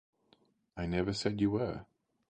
[0.75, 1.85] I never said you were.